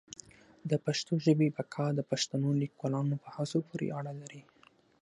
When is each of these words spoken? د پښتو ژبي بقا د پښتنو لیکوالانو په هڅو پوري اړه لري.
د 0.69 0.71
پښتو 0.85 1.13
ژبي 1.25 1.47
بقا 1.57 1.87
د 1.95 1.99
پښتنو 2.11 2.49
لیکوالانو 2.61 3.15
په 3.23 3.29
هڅو 3.35 3.59
پوري 3.67 3.87
اړه 3.99 4.13
لري. 4.21 4.41